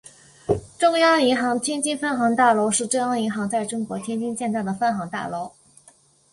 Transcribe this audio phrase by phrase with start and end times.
[0.79, 5.51] 中央银行天津分行大楼是中央银行在中国天津建造的分行大楼。